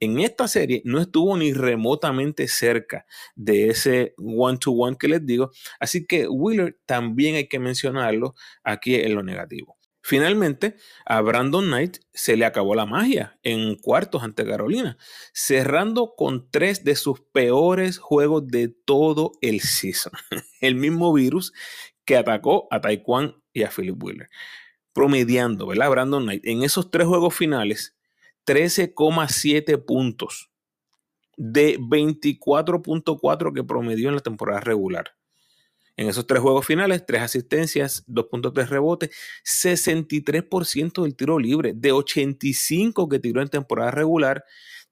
En 0.00 0.18
esta 0.20 0.48
serie 0.48 0.82
no 0.84 1.00
estuvo 1.00 1.36
ni 1.36 1.52
remotamente 1.52 2.48
cerca 2.48 3.06
de 3.36 3.68
ese 3.68 4.14
one 4.18 4.58
to 4.58 4.72
one 4.72 4.96
que 4.98 5.08
les 5.08 5.24
digo, 5.24 5.50
así 5.80 6.06
que 6.06 6.28
Wheeler 6.28 6.78
también 6.86 7.36
hay 7.36 7.48
que 7.48 7.58
mencionarlo 7.58 8.34
aquí 8.64 8.96
en 8.96 9.14
lo 9.14 9.22
negativo. 9.22 9.77
Finalmente, 10.08 10.76
a 11.04 11.20
Brandon 11.20 11.66
Knight 11.66 11.98
se 12.14 12.38
le 12.38 12.46
acabó 12.46 12.74
la 12.74 12.86
magia 12.86 13.38
en 13.42 13.74
cuartos 13.74 14.22
ante 14.22 14.46
Carolina, 14.46 14.96
cerrando 15.34 16.14
con 16.16 16.50
tres 16.50 16.82
de 16.82 16.96
sus 16.96 17.20
peores 17.20 17.98
juegos 17.98 18.48
de 18.48 18.68
todo 18.68 19.32
el 19.42 19.60
season. 19.60 20.14
El 20.62 20.76
mismo 20.76 21.12
virus 21.12 21.52
que 22.06 22.16
atacó 22.16 22.68
a 22.70 22.80
Taekwondo 22.80 23.42
y 23.52 23.64
a 23.64 23.70
Philip 23.70 24.02
Wheeler. 24.02 24.30
Promediando, 24.94 25.66
¿verdad? 25.66 25.90
Brandon 25.90 26.22
Knight 26.22 26.46
en 26.46 26.62
esos 26.62 26.90
tres 26.90 27.06
juegos 27.06 27.34
finales, 27.34 27.94
13,7 28.46 29.84
puntos 29.84 30.50
de 31.36 31.78
24.4 31.78 33.52
que 33.52 33.62
promedió 33.62 34.08
en 34.08 34.14
la 34.14 34.22
temporada 34.22 34.60
regular. 34.60 35.17
En 35.98 36.08
esos 36.08 36.28
tres 36.28 36.40
juegos 36.40 36.64
finales, 36.64 37.04
tres 37.04 37.22
asistencias, 37.22 38.04
dos 38.06 38.26
puntos 38.26 38.54
de 38.54 38.64
rebote, 38.64 39.10
63% 39.44 41.02
del 41.02 41.16
tiro 41.16 41.40
libre, 41.40 41.72
de 41.74 41.90
85 41.90 43.08
que 43.08 43.18
tiró 43.18 43.42
en 43.42 43.48
temporada 43.48 43.90
regular, 43.90 44.44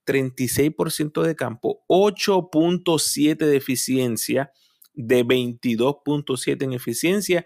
36% 0.05 1.21
de 1.21 1.33
campo, 1.37 1.85
8.7 1.87 3.37
de 3.37 3.55
eficiencia, 3.55 4.51
de 4.93 5.23
22.7 5.23 6.63
en 6.63 6.73
eficiencia 6.73 7.45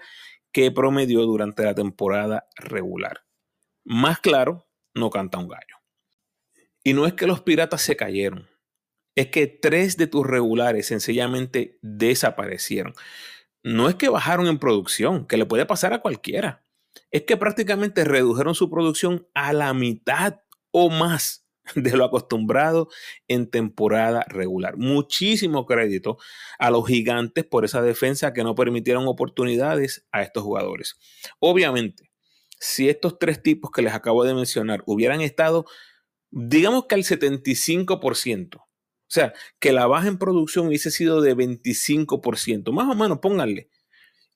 que 0.52 0.72
promedió 0.72 1.22
durante 1.22 1.64
la 1.64 1.76
temporada 1.76 2.48
regular. 2.56 3.26
Más 3.84 4.20
claro, 4.20 4.68
no 4.96 5.12
canta 5.12 5.38
un 5.38 5.48
gallo. 5.48 5.76
Y 6.84 6.94
no 6.94 7.06
es 7.06 7.14
que 7.14 7.28
los 7.28 7.42
piratas 7.42 7.84
se 7.84 7.96
cayeron, 7.96 8.50
es 9.16 9.28
que 9.28 9.46
tres 9.46 9.98
de 9.98 10.08
tus 10.08 10.26
regulares 10.26 10.88
sencillamente 10.88 11.78
desaparecieron 11.84 12.96
no 13.64 13.90
es 13.90 13.96
que 13.96 14.10
bajaron 14.10 14.48
en 14.48 14.60
producción, 14.60 15.28
que 15.28 15.38
le 15.38 15.46
puede 15.46 15.66
pasar 15.66 15.94
a 15.94 16.02
cualquiera. 16.02 16.64
Es 17.12 17.24
que 17.24 17.38
prácticamente 17.38 18.04
redujeron 18.04 18.56
su 18.56 18.70
producción 18.70 19.28
a 19.34 19.54
la 19.54 19.74
mitad 19.74 20.42
o 20.72 20.90
más 20.90 21.46
de 21.76 21.96
lo 21.96 22.06
acostumbrado 22.06 22.90
en 23.28 23.50
temporada 23.50 24.26
regular. 24.28 24.78
Muchísimo 24.78 25.66
crédito 25.66 26.18
a 26.60 26.72
los 26.72 26.88
gigantes 26.88 27.46
por 27.46 27.66
esa 27.66 27.82
defensa 27.82 28.34
que 28.34 28.44
no 28.44 28.56
permitieron 28.56 29.08
oportunidades 29.08 30.08
a 30.12 30.22
estos 30.22 30.44
jugadores. 30.44 30.98
Obviamente, 31.40 32.12
si 32.60 32.90
estos 32.90 33.18
tres 33.20 33.42
tipos 33.42 33.72
que 33.72 33.82
les 33.82 33.94
acabo 33.94 34.24
de 34.24 34.34
mencionar 34.34 34.84
hubieran 34.86 35.22
estado, 35.22 35.66
digamos 36.30 36.86
que 36.86 36.96
al 36.96 37.04
75%, 37.04 38.64
o 39.12 39.14
sea, 39.14 39.34
que 39.60 39.74
la 39.74 39.88
baja 39.88 40.08
en 40.08 40.18
producción 40.18 40.68
hubiese 40.68 40.90
sido 40.90 41.20
de 41.20 41.36
25%, 41.36 42.72
más 42.72 42.88
o 42.88 42.96
menos, 42.96 43.20
pónganle, 43.20 43.70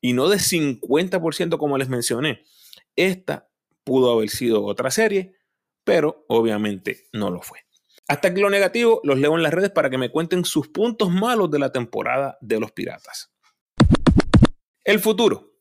y 0.01 0.12
no 0.12 0.27
de 0.27 0.36
50% 0.36 1.58
como 1.58 1.77
les 1.77 1.88
mencioné. 1.88 2.44
Esta 2.98 3.48
pudo 3.86 4.12
haber 4.12 4.27
sido 4.27 4.65
otra 4.65 4.91
serie, 4.91 5.38
pero 5.86 6.25
obviamente 6.27 7.05
no 7.13 7.29
lo 7.29 7.41
fue. 7.41 7.60
Hasta 8.10 8.27
aquí 8.27 8.41
lo 8.41 8.50
negativo, 8.50 9.00
los 9.05 9.17
leo 9.17 9.38
en 9.38 9.44
las 9.44 9.53
redes 9.53 9.72
para 9.72 9.89
que 9.89 9.98
me 9.98 10.12
cuenten 10.12 10.44
sus 10.44 10.67
puntos 10.67 11.10
malos 11.10 11.50
de 11.50 11.60
la 11.60 11.72
temporada 11.72 12.38
de 12.41 12.60
los 12.60 12.74
Piratas. 12.74 13.32
El 14.84 15.00
futuro. 15.00 15.53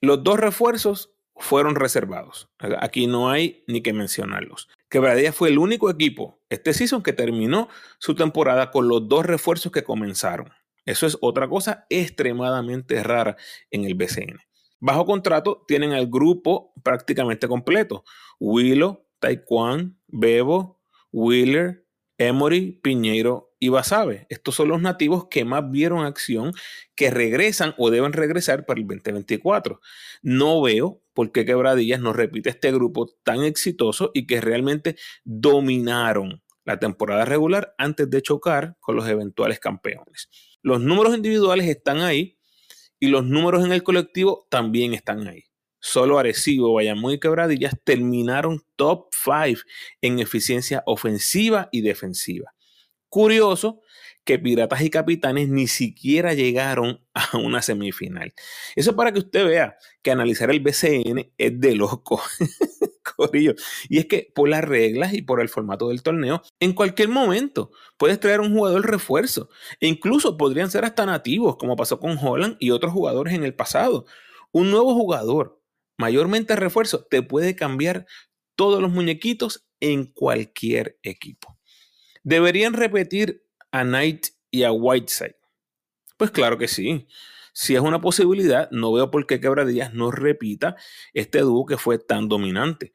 Los 0.00 0.24
dos 0.24 0.40
refuerzos 0.40 1.12
fueron 1.36 1.74
reservados. 1.74 2.48
Aquí 2.80 3.06
no 3.06 3.28
hay 3.28 3.62
ni 3.66 3.82
que 3.82 3.92
mencionarlos. 3.92 4.70
Quebradilla 4.88 5.32
fue 5.32 5.50
el 5.50 5.58
único 5.58 5.90
equipo 5.90 6.40
este 6.48 6.72
season 6.72 7.02
que 7.02 7.12
terminó 7.12 7.68
su 7.98 8.14
temporada 8.14 8.70
con 8.70 8.88
los 8.88 9.08
dos 9.08 9.26
refuerzos 9.26 9.70
que 9.72 9.84
comenzaron. 9.84 10.50
Eso 10.86 11.06
es 11.06 11.18
otra 11.20 11.48
cosa 11.48 11.86
extremadamente 11.90 13.02
rara 13.02 13.36
en 13.70 13.84
el 13.84 13.94
BCN. 13.94 14.40
Bajo 14.80 15.04
contrato 15.04 15.64
tienen 15.66 15.92
al 15.92 16.06
grupo 16.06 16.72
prácticamente 16.82 17.48
completo. 17.48 18.04
Willow, 18.40 19.04
Taekwondo, 19.18 19.94
Bebo, 20.06 20.80
Wheeler, 21.12 21.84
Emory, 22.16 22.80
Piñeiro 22.82 23.54
y 23.58 23.68
Basabe. 23.68 24.26
Estos 24.28 24.54
son 24.54 24.68
los 24.68 24.80
nativos 24.80 25.26
que 25.28 25.44
más 25.44 25.70
vieron 25.70 26.04
acción, 26.04 26.52
que 26.94 27.10
regresan 27.10 27.74
o 27.76 27.90
deben 27.90 28.12
regresar 28.12 28.66
para 28.66 28.80
el 28.80 28.86
2024. 28.86 29.80
No 30.22 30.62
veo 30.62 31.02
por 31.18 31.32
qué 31.32 31.44
Quebradillas 31.44 31.98
no 31.98 32.12
repite 32.12 32.50
este 32.50 32.70
grupo 32.70 33.08
tan 33.24 33.42
exitoso 33.42 34.12
y 34.14 34.24
que 34.28 34.40
realmente 34.40 34.94
dominaron 35.24 36.44
la 36.64 36.78
temporada 36.78 37.24
regular 37.24 37.74
antes 37.76 38.08
de 38.08 38.22
chocar 38.22 38.76
con 38.78 38.94
los 38.94 39.08
eventuales 39.08 39.58
campeones. 39.58 40.28
Los 40.62 40.80
números 40.80 41.16
individuales 41.16 41.66
están 41.66 42.02
ahí 42.02 42.38
y 43.00 43.08
los 43.08 43.24
números 43.24 43.64
en 43.64 43.72
el 43.72 43.82
colectivo 43.82 44.46
también 44.48 44.94
están 44.94 45.26
ahí. 45.26 45.42
Solo 45.80 46.20
Arecibo, 46.20 46.72
Bayamón 46.72 47.14
y 47.14 47.18
Quebradillas 47.18 47.74
terminaron 47.82 48.62
top 48.76 49.08
5 49.10 49.60
en 50.00 50.20
eficiencia 50.20 50.84
ofensiva 50.86 51.68
y 51.72 51.80
defensiva. 51.80 52.54
Curioso 53.08 53.80
que 54.28 54.38
Piratas 54.38 54.82
y 54.82 54.90
Capitanes 54.90 55.48
ni 55.48 55.68
siquiera 55.68 56.34
llegaron 56.34 57.00
a 57.14 57.38
una 57.38 57.62
semifinal. 57.62 58.34
Eso 58.76 58.94
para 58.94 59.10
que 59.10 59.20
usted 59.20 59.46
vea 59.46 59.78
que 60.02 60.10
analizar 60.10 60.50
el 60.50 60.60
BCN 60.60 61.32
es 61.38 61.58
de 61.58 61.74
loco. 61.74 62.20
Y 63.88 63.98
es 63.98 64.06
que 64.06 64.30
por 64.32 64.48
las 64.48 64.62
reglas 64.62 65.12
y 65.12 65.22
por 65.22 65.40
el 65.40 65.48
formato 65.48 65.88
del 65.88 66.04
torneo, 66.04 66.40
en 66.60 66.72
cualquier 66.72 67.08
momento 67.08 67.72
puedes 67.96 68.20
traer 68.20 68.38
un 68.40 68.54
jugador 68.54 68.88
refuerzo. 68.88 69.48
E 69.80 69.88
incluso 69.88 70.36
podrían 70.36 70.70
ser 70.70 70.84
hasta 70.84 71.04
nativos, 71.04 71.56
como 71.56 71.74
pasó 71.74 71.98
con 71.98 72.16
Holland 72.16 72.56
y 72.60 72.70
otros 72.70 72.92
jugadores 72.92 73.34
en 73.34 73.42
el 73.42 73.56
pasado. 73.56 74.04
Un 74.52 74.70
nuevo 74.70 74.94
jugador 74.94 75.60
mayormente 75.96 76.54
refuerzo, 76.54 77.06
te 77.10 77.22
puede 77.22 77.56
cambiar 77.56 78.06
todos 78.54 78.80
los 78.80 78.92
muñequitos 78.92 79.66
en 79.80 80.06
cualquier 80.06 81.00
equipo. 81.02 81.58
¿Deberían 82.22 82.74
repetir 82.74 83.47
a 83.72 83.84
Knight 83.84 84.28
y 84.50 84.62
a 84.64 84.72
Whiteside? 84.72 85.36
Pues 86.16 86.30
claro 86.30 86.58
que 86.58 86.68
sí. 86.68 87.06
Si 87.52 87.74
es 87.74 87.80
una 87.80 88.00
posibilidad, 88.00 88.70
no 88.70 88.92
veo 88.92 89.10
por 89.10 89.26
qué 89.26 89.40
Quebradillas 89.40 89.92
no 89.92 90.10
repita 90.10 90.76
este 91.12 91.40
dúo 91.40 91.66
que 91.66 91.76
fue 91.76 91.98
tan 91.98 92.28
dominante. 92.28 92.92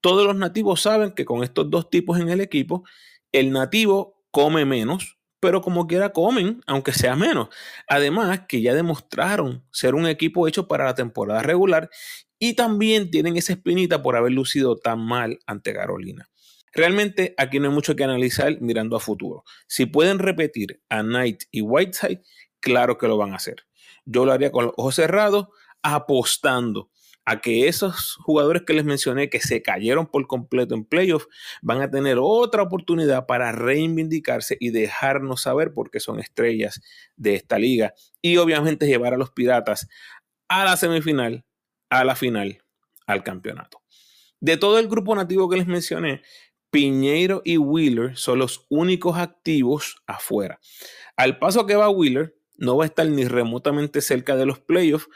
Todos 0.00 0.26
los 0.26 0.36
nativos 0.36 0.82
saben 0.82 1.12
que 1.12 1.24
con 1.24 1.42
estos 1.42 1.70
dos 1.70 1.88
tipos 1.88 2.18
en 2.18 2.28
el 2.28 2.40
equipo, 2.40 2.84
el 3.30 3.52
nativo 3.52 4.22
come 4.30 4.64
menos, 4.64 5.18
pero 5.40 5.60
como 5.62 5.86
quiera 5.86 6.12
comen, 6.12 6.60
aunque 6.66 6.92
sea 6.92 7.16
menos. 7.16 7.48
Además, 7.88 8.42
que 8.48 8.62
ya 8.62 8.74
demostraron 8.74 9.64
ser 9.70 9.94
un 9.94 10.06
equipo 10.06 10.46
hecho 10.46 10.68
para 10.68 10.84
la 10.84 10.94
temporada 10.94 11.42
regular 11.42 11.88
y 12.38 12.54
también 12.54 13.10
tienen 13.10 13.36
esa 13.36 13.52
espinita 13.52 14.02
por 14.02 14.16
haber 14.16 14.32
lucido 14.32 14.76
tan 14.76 15.00
mal 15.00 15.38
ante 15.46 15.72
Carolina. 15.72 16.28
Realmente 16.72 17.34
aquí 17.36 17.58
no 17.58 17.68
hay 17.68 17.74
mucho 17.74 17.94
que 17.94 18.04
analizar 18.04 18.60
mirando 18.60 18.96
a 18.96 19.00
futuro. 19.00 19.44
Si 19.66 19.86
pueden 19.86 20.18
repetir 20.18 20.82
a 20.88 21.02
Knight 21.02 21.44
y 21.50 21.60
Whiteside, 21.60 22.22
claro 22.60 22.98
que 22.98 23.08
lo 23.08 23.16
van 23.16 23.32
a 23.32 23.36
hacer. 23.36 23.66
Yo 24.04 24.24
lo 24.24 24.32
haría 24.32 24.50
con 24.50 24.66
los 24.66 24.74
ojos 24.76 24.94
cerrados, 24.94 25.48
apostando 25.82 26.90
a 27.24 27.40
que 27.40 27.68
esos 27.68 28.16
jugadores 28.16 28.62
que 28.66 28.72
les 28.72 28.84
mencioné 28.84 29.30
que 29.30 29.40
se 29.40 29.62
cayeron 29.62 30.06
por 30.06 30.26
completo 30.26 30.74
en 30.74 30.84
playoff 30.84 31.26
van 31.60 31.80
a 31.80 31.90
tener 31.90 32.18
otra 32.20 32.62
oportunidad 32.62 33.26
para 33.26 33.52
reivindicarse 33.52 34.56
y 34.58 34.70
dejarnos 34.70 35.42
saber 35.42 35.72
por 35.72 35.90
qué 35.90 36.00
son 36.00 36.18
estrellas 36.18 36.80
de 37.16 37.34
esta 37.34 37.58
liga 37.58 37.94
y 38.20 38.38
obviamente 38.38 38.86
llevar 38.86 39.14
a 39.14 39.18
los 39.18 39.30
Piratas 39.30 39.88
a 40.48 40.64
la 40.64 40.76
semifinal, 40.76 41.44
a 41.90 42.04
la 42.04 42.16
final, 42.16 42.62
al 43.06 43.22
campeonato. 43.22 43.80
De 44.40 44.56
todo 44.56 44.78
el 44.78 44.88
grupo 44.88 45.14
nativo 45.14 45.48
que 45.48 45.56
les 45.56 45.68
mencioné, 45.68 46.22
Piñeiro 46.72 47.42
y 47.44 47.58
Wheeler 47.58 48.16
son 48.16 48.40
los 48.40 48.66
únicos 48.70 49.18
activos 49.18 50.02
afuera. 50.06 50.58
Al 51.16 51.38
paso 51.38 51.66
que 51.66 51.76
va 51.76 51.90
Wheeler, 51.90 52.34
no 52.56 52.78
va 52.78 52.84
a 52.84 52.86
estar 52.86 53.06
ni 53.06 53.24
remotamente 53.26 54.00
cerca 54.00 54.36
de 54.36 54.46
los 54.46 54.58
playoffs 54.58 55.08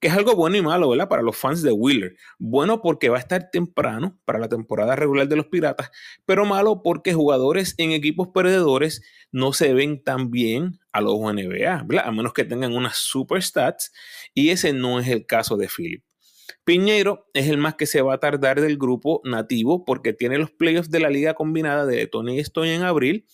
que 0.00 0.08
es 0.08 0.14
algo 0.14 0.36
bueno 0.36 0.56
y 0.56 0.62
malo, 0.62 0.90
¿verdad? 0.90 1.08
Para 1.08 1.22
los 1.22 1.36
fans 1.36 1.62
de 1.62 1.72
Wheeler. 1.72 2.16
Bueno 2.38 2.82
porque 2.82 3.08
va 3.08 3.16
a 3.16 3.20
estar 3.20 3.50
temprano 3.50 4.18
para 4.24 4.38
la 4.38 4.48
temporada 4.48 4.94
regular 4.94 5.28
de 5.28 5.36
los 5.36 5.46
Piratas, 5.46 5.90
pero 6.24 6.44
malo 6.44 6.82
porque 6.82 7.14
jugadores 7.14 7.74
en 7.78 7.92
equipos 7.92 8.28
perdedores 8.28 9.02
no 9.32 9.52
se 9.52 9.74
ven 9.74 10.02
tan 10.02 10.30
bien 10.30 10.78
a 10.92 11.00
los 11.00 11.18
NBA, 11.18 11.84
¿verdad? 11.84 12.06
A 12.06 12.12
menos 12.12 12.32
que 12.32 12.44
tengan 12.44 12.74
unas 12.74 12.96
super 12.96 13.42
stats, 13.42 13.92
y 14.34 14.50
ese 14.50 14.72
no 14.72 15.00
es 15.00 15.08
el 15.08 15.26
caso 15.26 15.56
de 15.56 15.68
Philip. 15.68 16.04
Piñero 16.64 17.28
es 17.34 17.48
el 17.48 17.58
más 17.58 17.74
que 17.74 17.86
se 17.86 18.02
va 18.02 18.14
a 18.14 18.20
tardar 18.20 18.60
del 18.60 18.78
grupo 18.78 19.20
nativo 19.24 19.84
porque 19.84 20.12
tiene 20.12 20.38
los 20.38 20.50
playoffs 20.50 20.90
de 20.90 21.00
la 21.00 21.10
liga 21.10 21.34
combinada 21.34 21.86
de 21.86 22.06
Tony 22.06 22.36
y 22.36 22.40
Estoy 22.40 22.70
en 22.70 22.82
abril. 22.82 23.26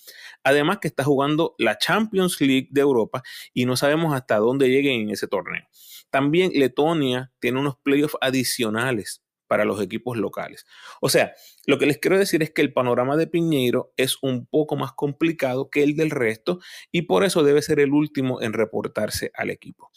Además 0.43 0.79
que 0.81 0.89
está 0.89 1.05
jugando 1.05 1.55
la 1.59 1.79
Champions 1.79 2.41
League 2.41 2.69
de 2.71 2.81
Europa 2.81 3.23
y 3.53 3.65
no 3.67 3.77
sabemos 3.77 4.15
hasta 4.15 4.37
dónde 4.37 4.69
lleguen 4.69 5.03
en 5.03 5.11
ese 5.11 5.27
torneo. 5.27 5.65
También 6.11 6.53
Letonia 6.55 7.33
tiene 7.41 7.59
unos 7.59 7.77
playoffs 7.77 8.17
adicionales 8.21 9.25
para 9.47 9.65
los 9.65 9.81
equipos 9.81 10.17
locales. 10.17 10.67
O 11.01 11.09
sea, 11.09 11.35
lo 11.67 11.79
que 11.79 11.87
les 11.87 11.99
quiero 11.99 12.19
decir 12.19 12.43
es 12.43 12.51
que 12.51 12.63
el 12.63 12.73
panorama 12.73 13.17
de 13.17 13.27
Piñeiro 13.27 13.93
es 13.97 14.19
un 14.23 14.47
poco 14.47 14.77
más 14.77 14.93
complicado 14.93 15.71
que 15.71 15.83
el 15.83 15.97
del 15.97 16.11
resto 16.11 16.61
y 16.91 17.03
por 17.03 17.25
eso 17.25 17.43
debe 17.43 17.63
ser 17.63 17.81
el 17.81 17.93
último 17.93 18.43
en 18.43 18.53
reportarse 18.53 19.31
al 19.35 19.51
equipo. 19.51 19.91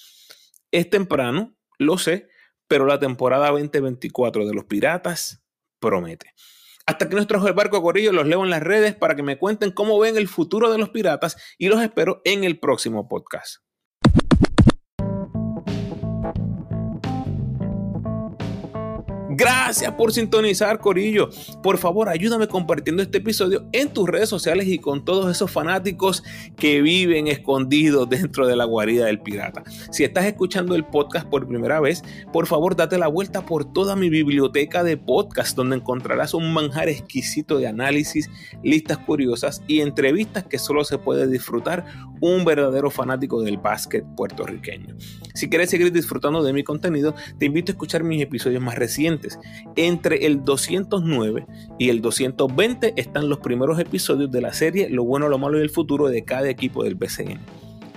Es 0.71 0.89
temprano, 0.89 1.55
lo 1.77 1.97
sé, 1.97 2.27
pero 2.67 2.85
la 2.85 2.99
temporada 2.99 3.49
2024 3.49 4.45
de 4.45 4.53
los 4.53 4.65
Piratas 4.65 5.43
promete. 5.79 6.33
Hasta 6.85 7.09
que 7.09 7.15
nuestro 7.15 7.45
el 7.45 7.53
barco 7.53 7.81
Corillo 7.81 8.13
los 8.13 8.27
leo 8.27 8.45
en 8.45 8.49
las 8.49 8.63
redes 8.63 8.95
para 8.95 9.15
que 9.15 9.21
me 9.21 9.37
cuenten 9.37 9.71
cómo 9.71 9.99
ven 9.99 10.15
el 10.15 10.29
futuro 10.29 10.71
de 10.71 10.77
los 10.77 10.89
piratas 10.89 11.35
y 11.57 11.67
los 11.67 11.81
espero 11.81 12.21
en 12.23 12.45
el 12.45 12.59
próximo 12.59 13.09
podcast. 13.09 13.57
Gracias 19.37 19.91
por 19.91 20.11
sintonizar, 20.11 20.79
Corillo. 20.79 21.29
Por 21.61 21.77
favor, 21.77 22.09
ayúdame 22.09 22.47
compartiendo 22.47 23.03
este 23.03 23.19
episodio 23.19 23.67
en 23.71 23.93
tus 23.93 24.09
redes 24.09 24.29
sociales 24.29 24.67
y 24.67 24.79
con 24.79 25.05
todos 25.05 25.29
esos 25.29 25.51
fanáticos 25.51 26.23
que 26.55 26.81
viven 26.81 27.27
escondidos 27.27 28.09
dentro 28.09 28.47
de 28.47 28.55
la 28.55 28.65
guarida 28.65 29.05
del 29.05 29.19
pirata. 29.19 29.63
Si 29.91 30.03
estás 30.03 30.25
escuchando 30.25 30.73
el 30.73 30.85
podcast 30.85 31.27
por 31.27 31.47
primera 31.47 31.79
vez, 31.79 32.01
por 32.33 32.47
favor, 32.47 32.75
date 32.75 32.97
la 32.97 33.09
vuelta 33.09 33.45
por 33.45 33.71
toda 33.73 33.95
mi 33.95 34.09
biblioteca 34.09 34.83
de 34.83 34.97
podcast, 34.97 35.55
donde 35.55 35.75
encontrarás 35.75 36.33
un 36.33 36.51
manjar 36.51 36.89
exquisito 36.89 37.59
de 37.59 37.67
análisis, 37.67 38.31
listas 38.63 38.97
curiosas 38.97 39.61
y 39.67 39.81
entrevistas 39.81 40.45
que 40.45 40.57
solo 40.57 40.83
se 40.83 40.97
puede 40.97 41.27
disfrutar 41.27 41.85
un 42.21 42.45
verdadero 42.45 42.89
fanático 42.89 43.41
del 43.41 43.57
básquet 43.57 44.03
puertorriqueño. 44.15 44.95
Si 45.35 45.49
quieres 45.49 45.69
seguir 45.69 45.91
disfrutando 45.91 46.43
de 46.43 46.53
mi 46.53 46.63
contenido, 46.63 47.13
te 47.37 47.45
invito 47.45 47.71
a 47.71 47.73
escuchar 47.73 48.03
mis 48.03 48.21
episodios 48.21 48.63
más 48.63 48.75
recientes. 48.75 49.26
Entre 49.75 50.25
el 50.25 50.43
209 50.43 51.45
y 51.77 51.89
el 51.89 52.01
220 52.01 52.93
están 52.95 53.29
los 53.29 53.39
primeros 53.39 53.79
episodios 53.79 54.31
de 54.31 54.41
la 54.41 54.53
serie 54.53 54.89
Lo 54.89 55.03
bueno, 55.03 55.29
lo 55.29 55.37
malo 55.37 55.59
y 55.59 55.61
el 55.61 55.69
futuro 55.69 56.07
de 56.07 56.23
cada 56.23 56.49
equipo 56.49 56.83
del 56.83 56.95
BCN 56.95 57.39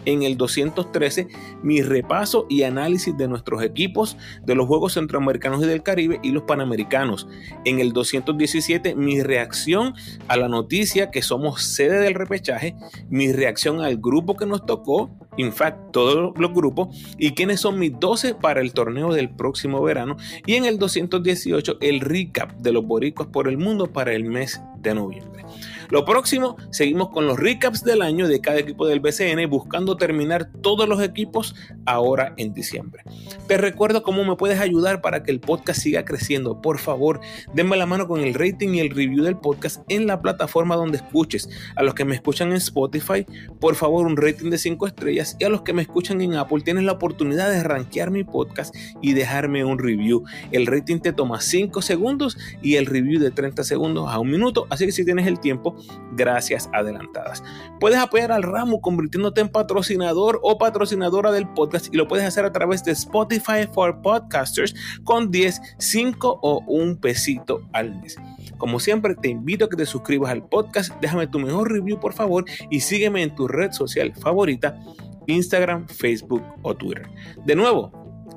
en 0.05 0.23
el 0.23 0.37
213 0.37 1.29
mi 1.63 1.83
repaso 1.83 2.47
y 2.49 2.63
análisis 2.63 3.17
de 3.17 3.29
nuestros 3.29 3.63
equipos 3.63 4.17
de 4.45 4.55
los 4.55 4.67
Juegos 4.67 4.95
Centroamericanos 4.95 5.63
y 5.63 5.67
del 5.67 5.83
Caribe 5.83 6.21
y 6.23 6.31
los 6.31 6.45
Panamericanos. 6.45 7.29
En 7.65 7.81
el 7.81 7.93
217 7.93 8.95
mi 8.95 9.21
reacción 9.23 9.95
a 10.29 10.37
la 10.37 10.49
noticia 10.49 11.11
que 11.11 11.23
somos 11.23 11.63
sede 11.63 12.01
del 12.01 12.15
repechaje, 12.15 12.75
mi 13.09 13.33
reacción 13.33 13.81
al 13.81 13.99
grupo 13.99 14.37
que 14.37 14.47
nos 14.47 14.67
tocó, 14.67 15.11
in 15.37 15.53
fact 15.53 15.93
todos 15.93 16.37
los 16.39 16.53
grupos 16.53 16.89
y 17.19 17.33
quiénes 17.33 17.61
son 17.61 17.79
mis 17.79 17.99
12 17.99 18.35
para 18.35 18.61
el 18.61 18.73
torneo 18.73 19.13
del 19.13 19.31
próximo 19.31 19.83
verano 19.83 20.17
y 20.47 20.55
en 20.55 20.65
el 20.65 20.79
218 20.79 21.79
el 21.81 22.01
recap 22.01 22.53
de 22.59 22.73
los 22.73 22.85
boricuas 22.85 23.29
por 23.29 23.49
el 23.49 23.59
mundo 23.59 23.93
para 23.93 24.13
el 24.13 24.25
mes 24.25 24.61
de 24.79 24.95
noviembre. 24.95 25.45
Lo 25.91 26.05
próximo, 26.05 26.57
seguimos 26.71 27.09
con 27.11 27.27
los 27.27 27.37
recaps 27.37 27.83
del 27.83 28.03
año 28.03 28.29
de 28.29 28.41
cada 28.41 28.61
equipo 28.61 28.87
del 28.87 29.01
BCN, 29.01 29.51
buscando 29.51 29.97
terminar 29.97 30.49
todos 30.63 30.89
los 30.89 31.03
equipos 31.03 31.57
ahora 31.85 32.33
en 32.37 32.55
diciembre. 32.55 33.03
Te 33.49 33.57
recuerdo 33.57 34.05
cómo 34.05 34.25
me 34.25 34.37
puedes 34.37 34.61
ayudar 34.61 35.01
para 35.01 35.25
que 35.25 35.33
el 35.33 35.41
podcast 35.41 35.81
siga 35.81 36.05
creciendo. 36.05 36.63
Por 36.63 36.79
favor, 36.79 37.21
denme 37.55 37.77
la 37.77 37.87
mano 37.87 38.07
con 38.07 38.21
el 38.21 38.35
rating 38.35 38.75
y 38.75 38.81
el 38.81 38.91
review 38.91 39.25
del 39.25 39.37
podcast 39.37 39.83
en 39.89 40.07
la 40.07 40.23
plataforma 40.23 40.77
donde 40.77 40.99
escuches. 40.99 41.49
A 41.75 41.83
los 41.83 41.95
que 41.95 42.05
me 42.05 42.15
escuchan 42.15 42.51
en 42.51 42.59
Spotify, 42.59 43.27
por 43.59 43.75
favor, 43.75 44.07
un 44.07 44.17
rating 44.17 44.51
de 44.51 44.59
5 44.59 44.87
estrellas. 44.87 45.37
Y 45.41 45.45
a 45.45 45.49
los 45.49 45.63
que 45.63 45.73
me 45.73 45.83
escuchan 45.83 46.21
en 46.21 46.35
Apple, 46.35 46.63
tienes 46.65 46.85
la 46.85 46.93
oportunidad 46.93 47.51
de 47.51 47.65
rankear 47.65 48.13
mi 48.13 48.23
podcast 48.23 48.73
y 49.03 49.15
dejarme 49.15 49.65
un 49.65 49.81
review. 49.81 50.23
El 50.53 50.67
rating 50.67 51.01
te 51.01 51.13
toma 51.13 51.41
5 51.41 51.83
segundos 51.83 52.39
y 52.63 52.77
el 52.77 52.87
review 52.87 53.21
de 53.21 53.33
30 53.33 53.65
segundos 53.65 54.09
a 54.09 54.21
un 54.21 54.31
minuto. 54.31 54.69
Así 54.71 54.87
que 54.87 54.93
si 54.93 55.05
tienes 55.05 55.27
el 55.27 55.41
tiempo, 55.41 55.80
gracias 56.13 56.69
adelantadas. 56.73 57.43
Puedes 57.79 57.99
apoyar 57.99 58.33
al 58.33 58.43
ramo 58.43 58.81
convirtiéndote 58.81 59.41
en 59.41 59.49
patrocinador 59.49 60.41
o 60.43 60.59
patrocinadora 60.59 61.33
del 61.33 61.49
podcast 61.49 61.93
y 61.93 61.97
lo 61.97 62.09
puedes 62.09 62.27
hacer 62.27 62.45
a 62.45 62.53
través 62.53 62.85
de 62.85 62.93
Spotify 62.93 63.67
for 63.73 64.03
Podcasters 64.03 64.75
con 65.05 65.31
10, 65.31 65.61
5 65.79 66.41
o 66.43 66.65
un 66.67 66.97
pesito 66.97 67.63
al 67.73 68.01
mes. 68.01 68.17
Como 68.59 68.81
siempre, 68.81 69.15
te 69.15 69.29
invito 69.29 69.65
a 69.65 69.69
que 69.69 69.77
te 69.77 69.87
suscribas 69.87 70.31
al 70.31 70.47
podcast, 70.47 70.93
déjame 71.01 71.27
tu 71.27 71.39
mejor 71.39 71.73
review 71.73 71.99
por 71.99 72.13
favor 72.13 72.45
y 72.71 72.81
sígueme 72.81 73.23
en 73.23 73.35
tu 73.35 73.49
red 73.49 73.73
social 73.73 74.13
favorita, 74.15 74.79
Instagram, 75.27 75.89
Facebook 75.89 76.43
o 76.63 76.75
Twitter. 76.75 77.09
De 77.45 77.55
nuevo, 77.55 77.93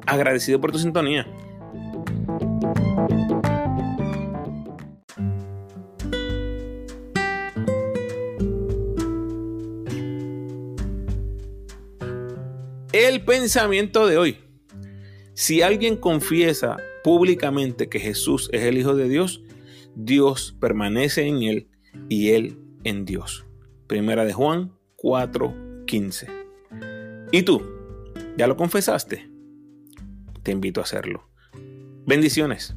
agradecido 0.05 0.59
por 0.61 0.71
tu 0.71 0.79
sintonía. 0.79 1.27
Pensamiento 13.25 14.07
de 14.07 14.17
hoy. 14.17 14.37
Si 15.33 15.61
alguien 15.61 15.97
confiesa 15.97 16.77
públicamente 17.03 17.89
que 17.89 17.99
Jesús 17.99 18.49
es 18.53 18.63
el 18.63 18.77
Hijo 18.77 18.95
de 18.95 19.09
Dios, 19.09 19.43
Dios 19.95 20.55
permanece 20.59 21.27
en 21.27 21.43
él 21.43 21.69
y 22.09 22.29
él 22.29 22.59
en 22.83 23.05
Dios. 23.05 23.45
Primera 23.87 24.25
de 24.25 24.33
Juan 24.33 24.73
4:15. 24.97 26.27
¿Y 27.31 27.43
tú? 27.43 27.61
¿Ya 28.37 28.47
lo 28.47 28.55
confesaste? 28.55 29.29
Te 30.43 30.51
invito 30.51 30.81
a 30.81 30.83
hacerlo. 30.83 31.29
Bendiciones. 32.05 32.75